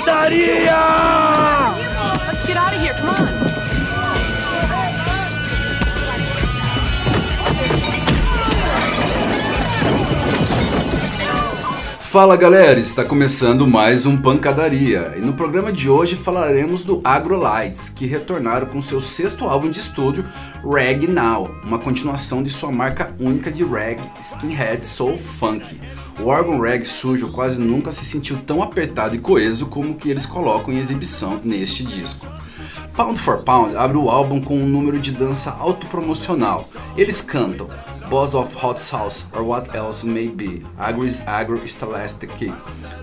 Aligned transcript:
pancadaria! 0.00 0.76
Let's 2.26 2.46
get 2.46 2.56
out 2.56 2.74
of 2.74 2.80
here. 2.80 2.94
Come 2.94 3.10
on. 3.10 3.50
Fala 12.00 12.36
galera, 12.36 12.80
está 12.80 13.04
começando 13.04 13.68
mais 13.68 14.04
um 14.04 14.16
Pancadaria 14.16 15.14
e 15.16 15.20
no 15.20 15.32
programa 15.32 15.72
de 15.72 15.88
hoje 15.88 16.16
falaremos 16.16 16.82
do 16.82 17.00
Agrolights, 17.04 17.88
que 17.88 18.04
retornaram 18.04 18.66
com 18.66 18.82
seu 18.82 19.00
sexto 19.00 19.44
álbum 19.44 19.70
de 19.70 19.78
estúdio, 19.78 20.24
Rag 20.64 21.06
Now, 21.06 21.54
uma 21.62 21.78
continuação 21.78 22.42
de 22.42 22.50
sua 22.50 22.72
marca 22.72 23.14
única 23.20 23.52
de 23.52 23.62
rag, 23.62 24.00
skinhead 24.20 24.84
soul 24.84 25.18
funk. 25.18 25.78
O 26.18 26.26
órgão 26.26 26.60
rag 26.60 26.84
sujo 26.84 27.30
quase 27.30 27.62
nunca 27.62 27.92
se 27.92 28.04
sentiu 28.04 28.38
tão 28.38 28.62
apertado 28.62 29.14
e 29.14 29.18
coeso 29.18 29.66
como 29.66 29.92
o 29.92 29.94
que 29.94 30.10
eles 30.10 30.26
colocam 30.26 30.72
em 30.72 30.78
exibição 30.78 31.40
neste 31.44 31.84
disco. 31.84 32.26
Pound 32.96 33.18
for 33.18 33.38
Pound 33.38 33.76
abre 33.76 33.96
o 33.96 34.10
álbum 34.10 34.40
com 34.40 34.58
um 34.58 34.66
número 34.66 34.98
de 34.98 35.12
dança 35.12 35.50
autopromocional. 35.58 36.68
Eles 36.96 37.22
cantam 37.22 37.68
Boss 38.10 38.34
of 38.34 38.56
Hot 38.56 38.80
Sauce 38.80 39.26
or 39.32 39.44
What 39.44 39.70
Else 39.72 40.04
May 40.04 40.26
Be, 40.26 40.66
Agro 40.76 41.04
is 41.04 41.22
Agro 41.28 41.64
Stylistic. 41.64 42.52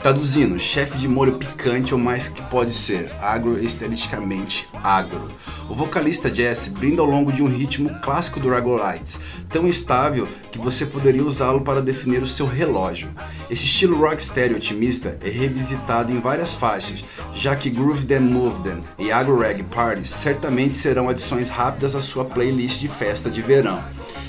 Traduzindo, 0.02 0.60
chefe 0.60 0.98
de 0.98 1.08
molho 1.08 1.38
picante 1.38 1.94
ou 1.94 2.00
mais 2.00 2.28
que 2.28 2.42
pode 2.42 2.74
ser, 2.74 3.10
agro 3.22 3.58
estilisticamente 3.58 4.68
agro. 4.84 5.32
O 5.70 5.74
vocalista 5.74 6.34
Jesse 6.34 6.72
brinda 6.72 7.02
ao 7.02 7.08
longo 7.08 7.32
de 7.32 7.42
um 7.42 7.48
ritmo 7.48 7.90
clássico 8.02 8.42
do 8.42 8.50
Lights, 8.50 9.22
tão 9.48 9.66
estável 9.66 10.28
que 10.52 10.58
você 10.58 10.86
poderia 10.86 11.24
usá-lo 11.24 11.62
para 11.62 11.82
definir 11.82 12.22
o 12.22 12.28
seu 12.28 12.46
relógio. 12.46 13.10
Esse 13.50 13.64
estilo 13.64 13.98
rocksteady 13.98 14.56
otimista 14.56 15.18
é 15.24 15.30
revisitado 15.30 16.12
em 16.12 16.20
várias 16.20 16.54
faixas, 16.54 17.06
já 17.34 17.56
que 17.56 17.70
Groove 17.70 18.06
Them 18.06 18.22
Move 18.24 18.62
Them 18.62 18.84
e 19.00 19.10
Agro 19.10 19.40
Rag 19.40 19.64
Party 19.64 20.06
certamente 20.06 20.74
serão 20.74 21.08
adições 21.08 21.48
rápidas 21.48 21.96
à 21.96 22.02
sua 22.02 22.26
playlist 22.26 22.82
de 22.82 22.90
festa 22.90 23.30
de 23.30 23.42
verão. 23.42 23.82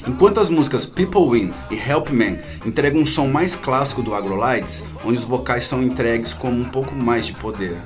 Enquanto 0.06 0.40
as 0.40 0.48
músicas 0.48 0.67
People 0.68 1.30
Win 1.30 1.52
e 1.70 1.76
Help 1.76 2.10
Man 2.10 2.38
entregam 2.64 3.00
um 3.00 3.06
som 3.06 3.26
mais 3.26 3.56
clássico 3.56 4.02
do 4.02 4.14
Agrolights, 4.14 4.84
onde 5.04 5.18
os 5.18 5.24
vocais 5.24 5.64
são 5.64 5.82
entregues 5.82 6.32
como 6.32 6.60
um 6.60 6.64
pouco 6.64 6.94
mais 6.94 7.26
de 7.26 7.32
poder. 7.34 7.76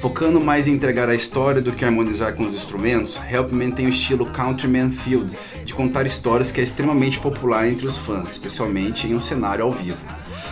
Focando 0.00 0.40
mais 0.40 0.68
em 0.68 0.72
entregar 0.72 1.08
a 1.08 1.14
história 1.14 1.62
do 1.62 1.72
que 1.72 1.84
harmonizar 1.84 2.34
com 2.34 2.44
os 2.44 2.54
instrumentos, 2.54 3.18
Help 3.30 3.50
Man 3.50 3.70
tem 3.70 3.86
o 3.86 3.90
estilo 3.90 4.26
Countryman 4.26 4.90
Field, 4.90 5.36
de 5.64 5.72
contar 5.72 6.06
histórias 6.06 6.52
que 6.52 6.60
é 6.60 6.64
extremamente 6.64 7.18
popular 7.18 7.66
entre 7.66 7.86
os 7.86 7.96
fãs, 7.96 8.32
especialmente 8.32 9.06
em 9.06 9.14
um 9.14 9.20
cenário 9.20 9.64
ao 9.64 9.72
vivo. 9.72 10.04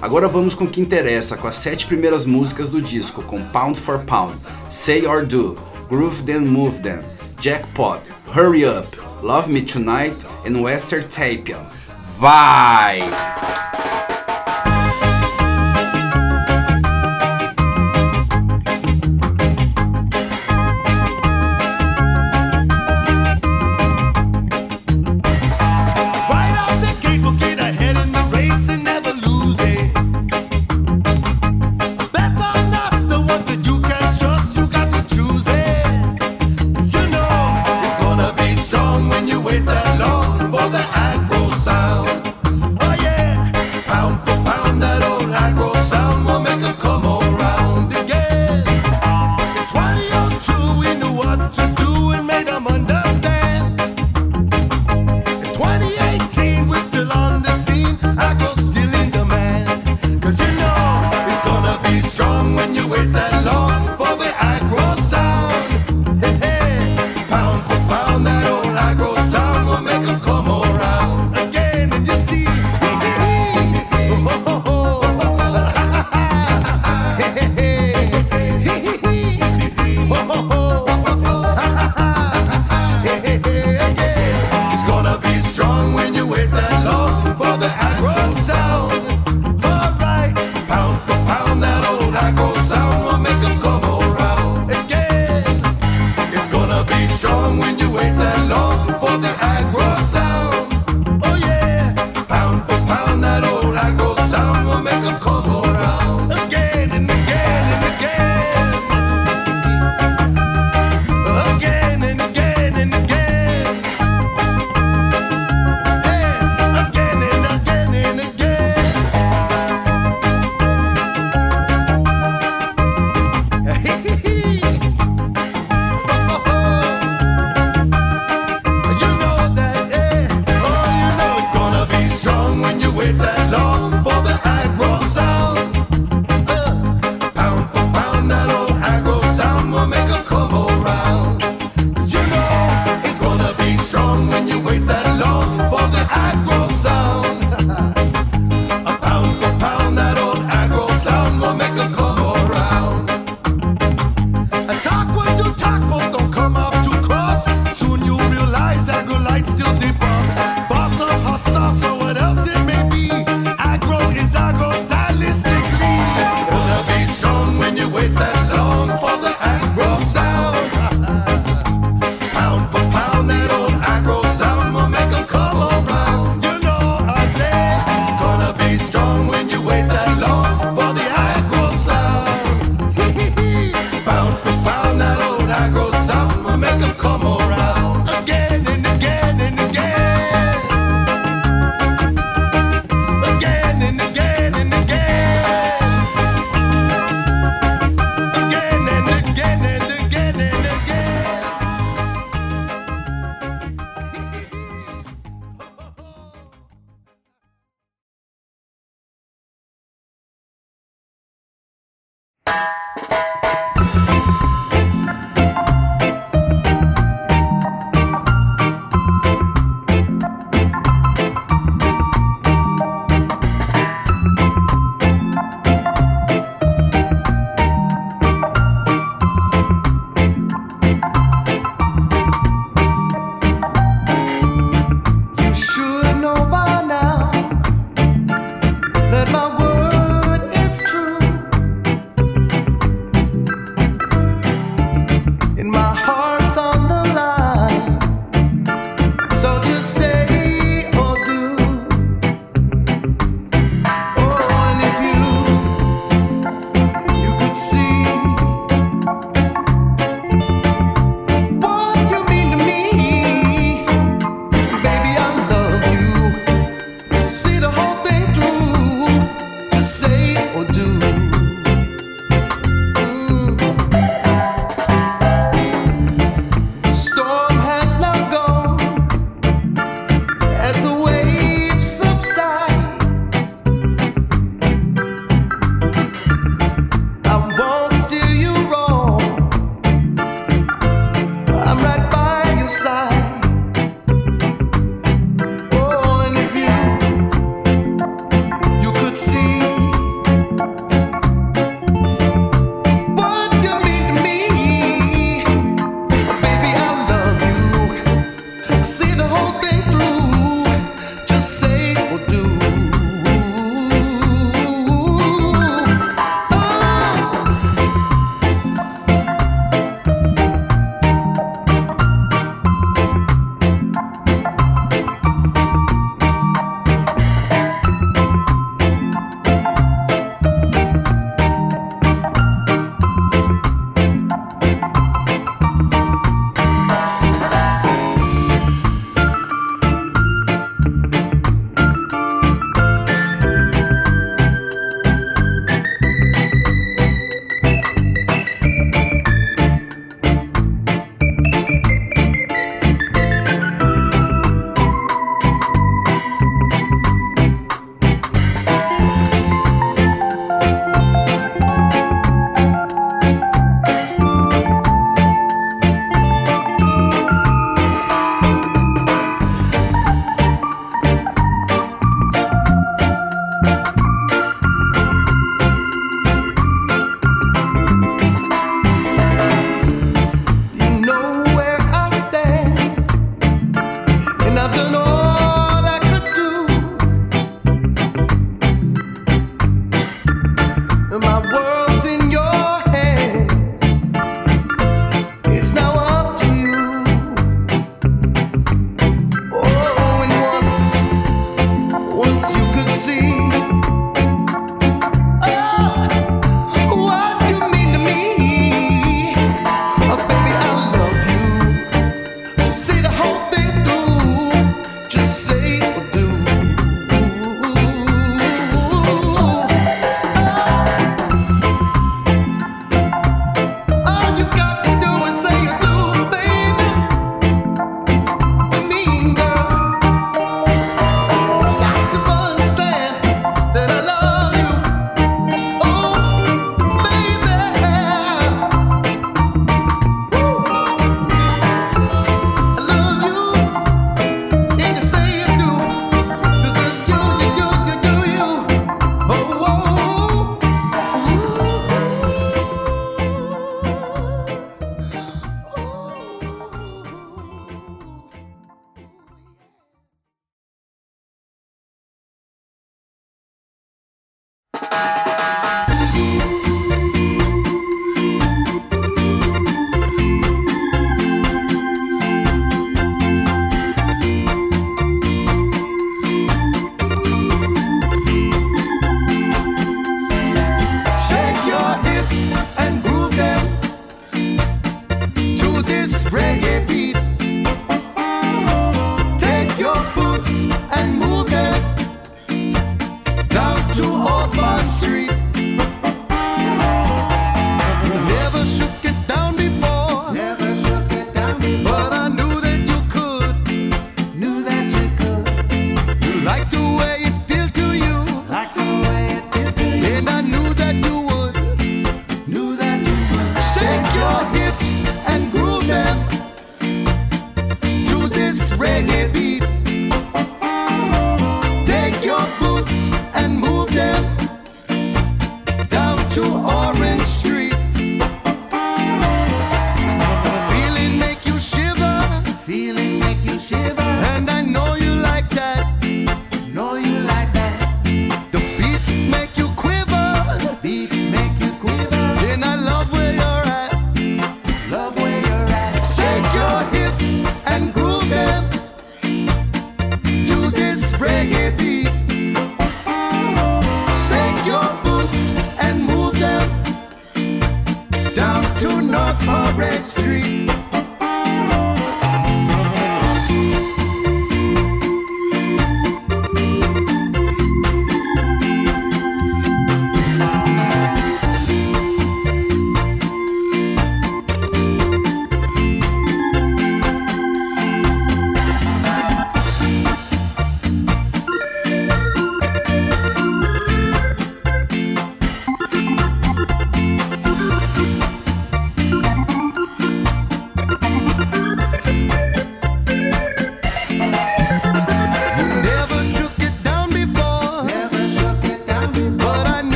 Agora 0.00 0.28
vamos 0.28 0.54
com 0.54 0.64
o 0.64 0.68
que 0.68 0.80
interessa, 0.80 1.36
com 1.36 1.48
as 1.48 1.56
sete 1.56 1.86
primeiras 1.86 2.24
músicas 2.24 2.68
do 2.68 2.80
disco, 2.80 3.22
com 3.22 3.42
Pound 3.50 3.78
for 3.78 4.00
Pound, 4.00 4.34
Say 4.68 5.06
or 5.06 5.24
Do, 5.26 5.58
Groove 5.88 6.22
Then 6.22 6.40
Move 6.40 6.80
Them, 6.80 7.02
Jackpot, 7.40 8.00
Hurry 8.34 8.64
Up, 8.64 8.88
Love 9.22 9.48
Me 9.48 9.64
Tonight 9.64 10.24
and 10.44 10.60
Western 10.64 11.04
Tapion. 11.04 11.64
Vai! 12.18 12.98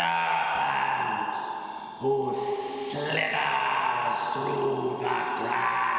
Serpent 0.00 1.34
who 2.00 2.32
slithers 2.34 4.20
through 4.32 4.96
the 5.00 5.16
grass. 5.40 5.89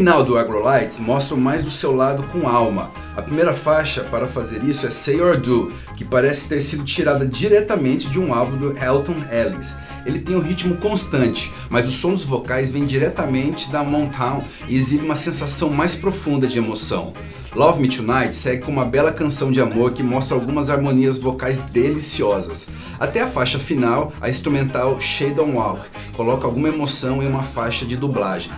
Regnal 0.00 0.24
do 0.24 0.38
Agrolights 0.38 0.98
mostra 0.98 1.36
mais 1.36 1.62
do 1.62 1.70
seu 1.70 1.94
lado 1.94 2.22
com 2.32 2.48
alma. 2.48 2.90
A 3.14 3.20
primeira 3.20 3.52
faixa 3.52 4.02
para 4.02 4.26
fazer 4.26 4.64
isso 4.64 4.86
é 4.86 4.90
Say 4.90 5.20
or 5.20 5.38
Do, 5.38 5.70
que 5.94 6.06
parece 6.06 6.48
ter 6.48 6.62
sido 6.62 6.84
tirada 6.84 7.26
diretamente 7.26 8.08
de 8.08 8.18
um 8.18 8.32
álbum 8.32 8.56
do 8.56 8.78
Elton 8.78 9.16
Ellis. 9.30 9.76
Ele 10.06 10.18
tem 10.18 10.34
um 10.34 10.40
ritmo 10.40 10.78
constante, 10.78 11.52
mas 11.68 11.86
o 11.86 11.90
som 11.90 12.12
dos 12.12 12.24
vocais 12.24 12.72
vem 12.72 12.86
diretamente 12.86 13.70
da 13.70 13.84
Motown 13.84 14.42
e 14.66 14.74
exibe 14.74 15.04
uma 15.04 15.14
sensação 15.14 15.68
mais 15.68 15.94
profunda 15.94 16.46
de 16.46 16.56
emoção. 16.56 17.12
Love 17.54 17.82
Me 17.82 17.94
Tonight 17.94 18.34
segue 18.34 18.62
com 18.62 18.72
uma 18.72 18.86
bela 18.86 19.12
canção 19.12 19.52
de 19.52 19.60
amor 19.60 19.92
que 19.92 20.02
mostra 20.02 20.34
algumas 20.34 20.70
harmonias 20.70 21.18
vocais 21.18 21.60
deliciosas. 21.60 22.68
Até 22.98 23.20
a 23.20 23.26
faixa 23.26 23.58
final, 23.58 24.14
a 24.18 24.30
instrumental 24.30 24.98
Shade 24.98 25.38
on 25.38 25.56
Walk, 25.56 25.82
coloca 26.16 26.46
alguma 26.46 26.68
emoção 26.68 27.22
em 27.22 27.26
uma 27.26 27.42
faixa 27.42 27.84
de 27.84 27.96
dublagem. 27.96 28.50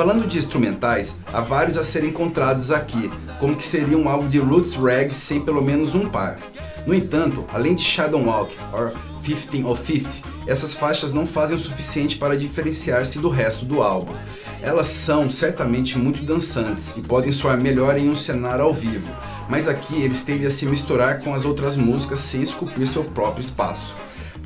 Falando 0.00 0.26
de 0.26 0.38
instrumentais, 0.38 1.18
há 1.30 1.42
vários 1.42 1.76
a 1.76 1.84
serem 1.84 2.08
encontrados 2.08 2.72
aqui, 2.72 3.12
como 3.38 3.54
que 3.54 3.62
seria 3.62 3.98
um 3.98 4.08
álbum 4.08 4.30
de 4.30 4.38
roots 4.38 4.72
reggae 4.72 5.12
sem 5.12 5.42
pelo 5.42 5.60
menos 5.60 5.94
um 5.94 6.08
par. 6.08 6.38
No 6.86 6.94
entanto, 6.94 7.44
além 7.52 7.74
de 7.74 7.82
Shadow 7.82 8.24
Walk 8.24 8.56
or 8.72 8.94
15 9.22 9.62
or 9.62 9.76
50, 9.76 10.26
essas 10.46 10.72
faixas 10.72 11.12
não 11.12 11.26
fazem 11.26 11.54
o 11.54 11.60
suficiente 11.60 12.16
para 12.16 12.34
diferenciar-se 12.34 13.18
do 13.18 13.28
resto 13.28 13.66
do 13.66 13.82
álbum. 13.82 14.14
Elas 14.62 14.86
são 14.86 15.28
certamente 15.28 15.98
muito 15.98 16.24
dançantes 16.24 16.96
e 16.96 17.02
podem 17.02 17.30
soar 17.30 17.58
melhor 17.58 17.98
em 17.98 18.08
um 18.08 18.14
cenário 18.14 18.64
ao 18.64 18.72
vivo, 18.72 19.06
mas 19.50 19.68
aqui 19.68 20.00
eles 20.00 20.22
tendem 20.22 20.46
a 20.46 20.50
se 20.50 20.64
misturar 20.64 21.20
com 21.20 21.34
as 21.34 21.44
outras 21.44 21.76
músicas 21.76 22.20
sem 22.20 22.40
esculpir 22.40 22.86
seu 22.86 23.04
próprio 23.04 23.42
espaço 23.42 23.94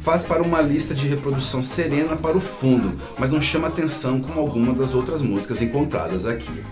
faz 0.05 0.23
para 0.23 0.43
uma 0.43 0.61
lista 0.61 0.95
de 0.95 1.09
reprodução 1.09 1.63
serena 1.63 2.15
para 2.15 2.37
o 2.37 2.41
fundo, 2.41 3.01
mas 3.19 3.33
não 3.33 3.41
chama 3.41 3.69
atenção 3.69 4.21
como 4.21 4.39
alguma 4.39 4.75
das 4.75 4.95
outras 4.95 5.23
músicas 5.23 5.63
encontradas 5.63 6.27
aqui. 6.27 6.63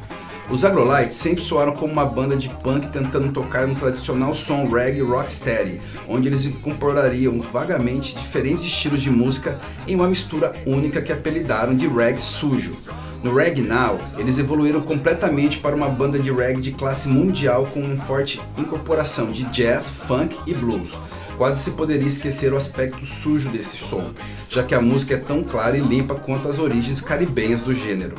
Os 0.50 0.66
Agrolites 0.66 1.16
sempre 1.16 1.42
soaram 1.42 1.72
como 1.72 1.90
uma 1.90 2.04
banda 2.04 2.36
de 2.36 2.50
punk 2.50 2.88
tentando 2.88 3.32
tocar 3.32 3.66
no 3.66 3.74
tradicional 3.74 4.34
som 4.34 4.68
reggae 4.68 5.00
rocksteady, 5.00 5.80
onde 6.06 6.28
eles 6.28 6.44
incorporariam 6.44 7.40
vagamente 7.40 8.14
diferentes 8.18 8.64
estilos 8.64 9.00
de 9.00 9.10
música 9.10 9.58
em 9.88 9.94
uma 9.94 10.08
mistura 10.08 10.54
única 10.66 11.00
que 11.00 11.10
apelidaram 11.10 11.74
de 11.74 11.88
reggae 11.88 12.20
sujo. 12.20 12.76
No 13.22 13.36
Reggae 13.36 13.62
Now, 13.62 14.00
eles 14.18 14.38
evoluíram 14.38 14.80
completamente 14.80 15.60
para 15.60 15.76
uma 15.76 15.88
banda 15.88 16.18
de 16.18 16.32
reggae 16.32 16.60
de 16.60 16.72
classe 16.72 17.08
mundial 17.08 17.68
com 17.72 17.80
uma 17.80 17.96
forte 17.96 18.42
incorporação 18.58 19.30
de 19.30 19.44
jazz, 19.44 19.88
funk 19.88 20.36
e 20.44 20.52
blues. 20.52 20.98
Quase 21.36 21.60
se 21.60 21.72
poderia 21.72 22.06
esquecer 22.06 22.52
o 22.52 22.56
aspecto 22.56 23.04
sujo 23.04 23.48
desse 23.48 23.76
som, 23.76 24.12
já 24.48 24.62
que 24.62 24.74
a 24.74 24.80
música 24.80 25.14
é 25.14 25.18
tão 25.18 25.42
clara 25.42 25.76
e 25.76 25.80
limpa 25.80 26.14
quanto 26.14 26.48
as 26.48 26.58
origens 26.58 27.00
caribenhas 27.00 27.62
do 27.62 27.74
gênero. 27.74 28.16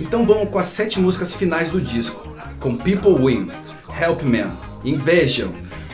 Então 0.00 0.26
vamos 0.26 0.50
com 0.50 0.58
as 0.58 0.66
sete 0.66 1.00
músicas 1.00 1.34
finais 1.34 1.70
do 1.70 1.80
disco, 1.80 2.28
com 2.60 2.76
People 2.76 3.14
Win, 3.14 3.50
Help 4.00 4.22
Man, 4.22 4.56
Invasion, 4.84 5.52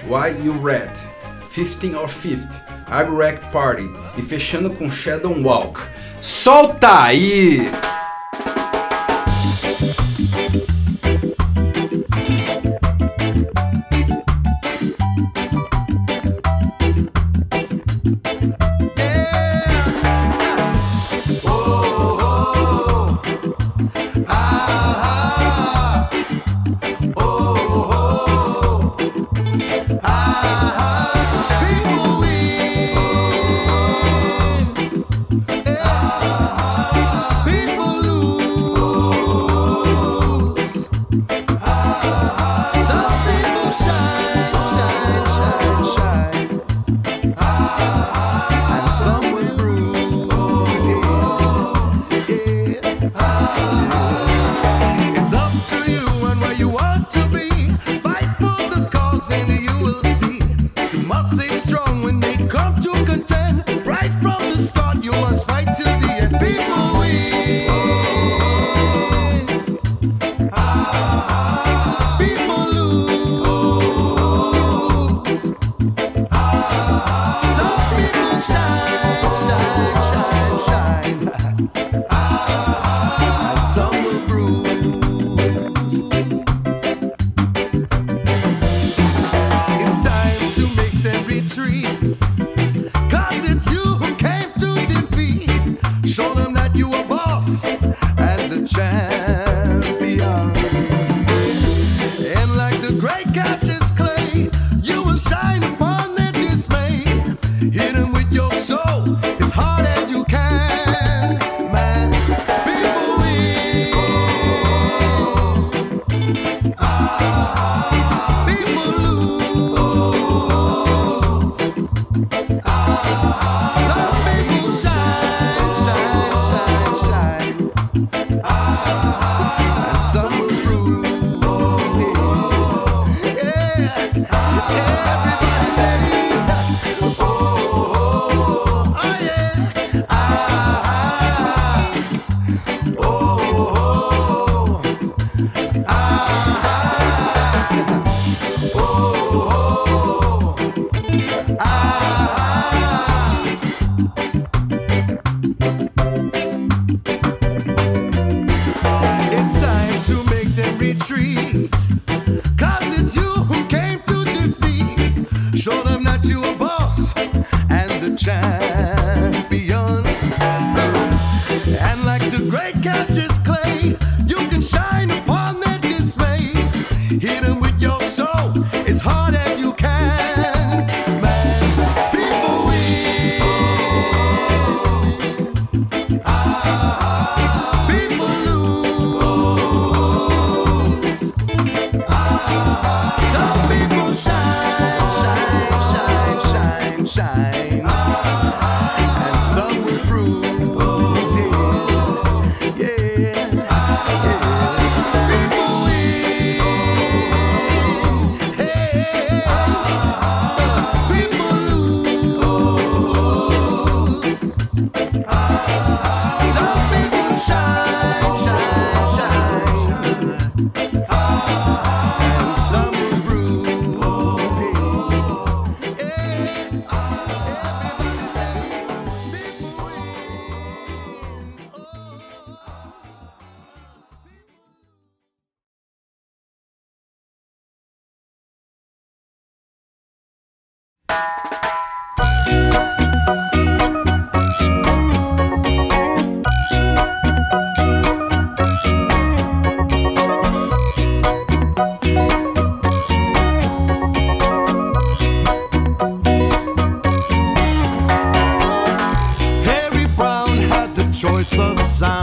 Why 0.09 0.35
You 0.45 0.61
Red, 0.63 0.93
15 1.53 1.95
or 1.95 2.09
50, 2.09 2.85
Agrarec 2.87 3.41
Party 3.53 3.89
e 4.17 4.23
fechando 4.23 4.71
com 4.71 4.91
Shadow 4.91 5.35
Walk. 5.43 5.81
Solta 6.21 7.05
aí! 7.05 7.71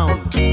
down. 0.09 0.48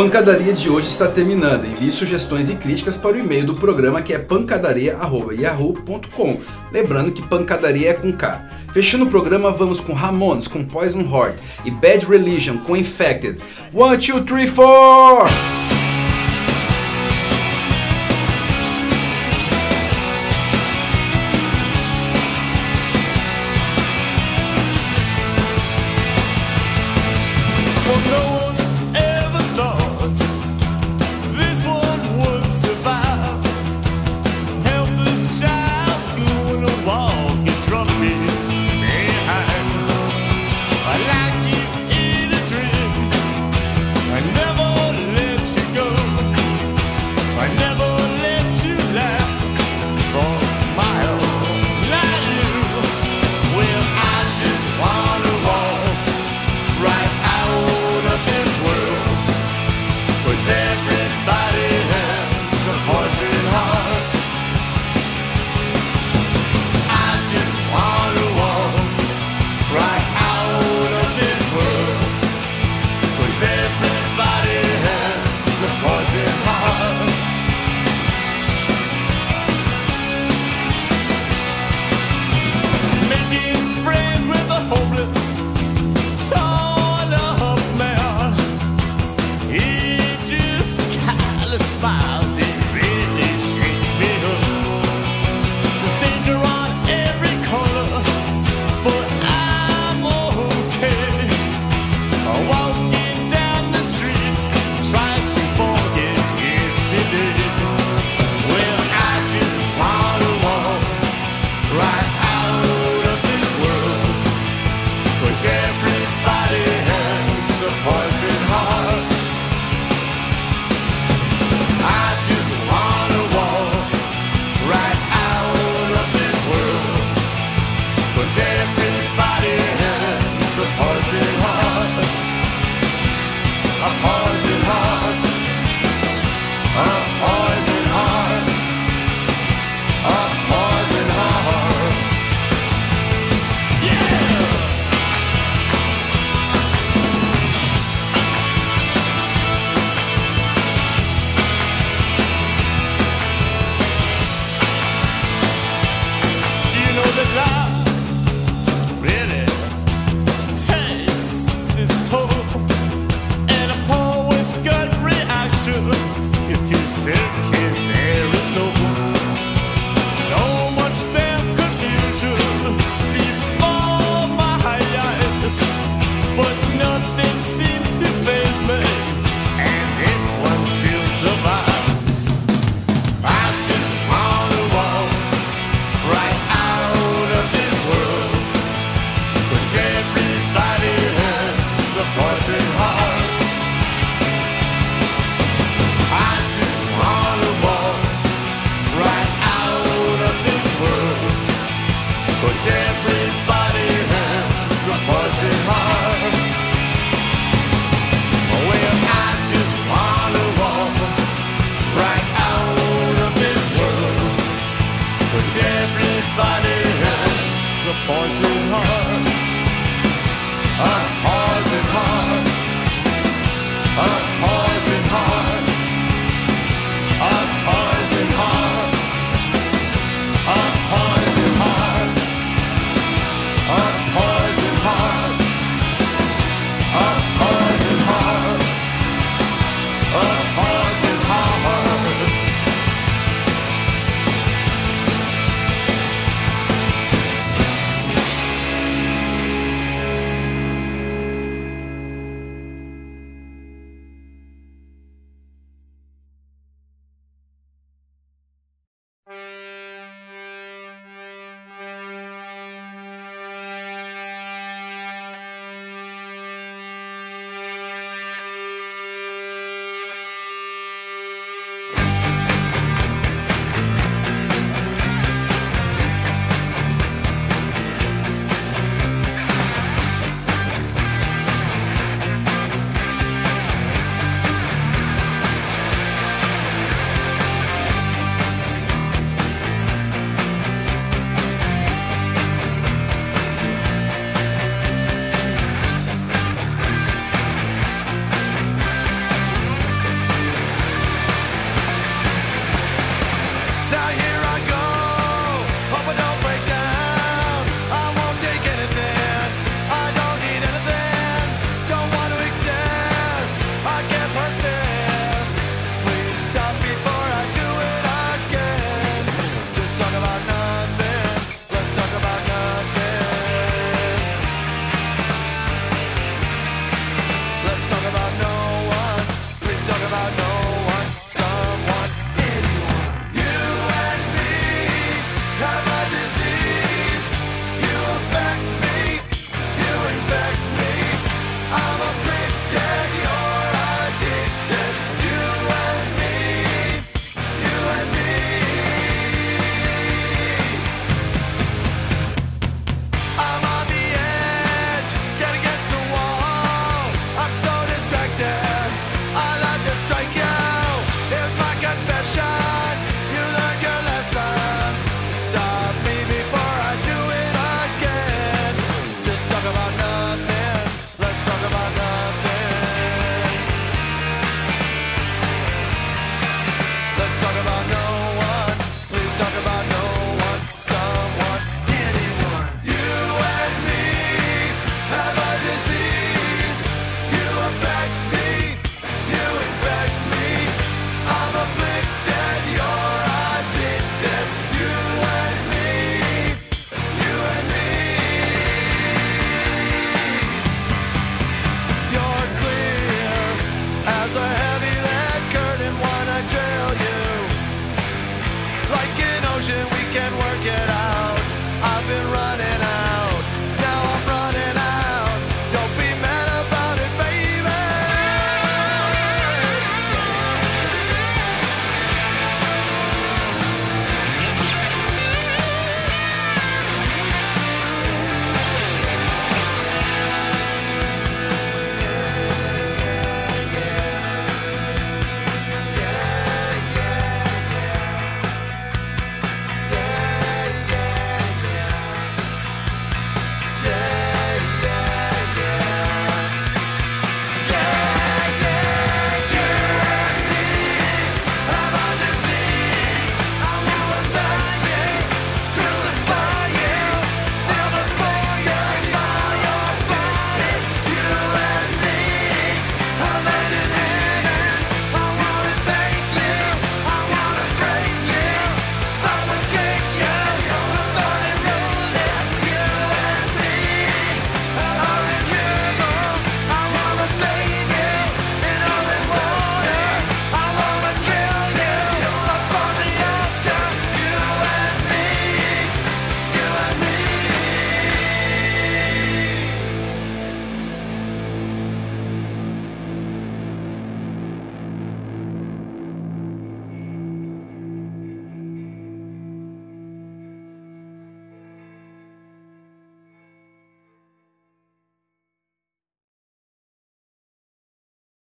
pancadaria 0.00 0.54
de 0.54 0.70
hoje 0.70 0.86
está 0.86 1.08
terminando. 1.08 1.66
Envie 1.66 1.90
sugestões 1.90 2.48
e 2.48 2.56
críticas 2.56 2.96
para 2.96 3.16
o 3.16 3.18
e-mail 3.18 3.44
do 3.44 3.54
programa 3.54 4.00
que 4.00 4.14
é 4.14 4.18
pancadaria.yahoo.com. 4.18 6.40
Lembrando 6.72 7.12
que 7.12 7.20
pancadaria 7.20 7.90
é 7.90 7.92
com 7.92 8.10
K. 8.10 8.48
Fechando 8.72 9.04
o 9.04 9.10
programa, 9.10 9.50
vamos 9.50 9.78
com 9.78 9.92
Ramones, 9.92 10.48
com 10.48 10.64
Poison 10.64 11.02
Heart 11.02 11.36
e 11.66 11.70
Bad 11.70 12.06
Religion, 12.06 12.56
com 12.60 12.74
Infected. 12.74 13.42
One, 13.74 13.98
two, 13.98 14.24
three, 14.24 14.46
four! 14.46 15.28